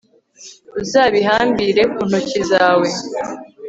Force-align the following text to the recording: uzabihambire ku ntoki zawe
uzabihambire 0.81 1.81
ku 1.93 2.01
ntoki 2.09 2.41
zawe 2.49 2.87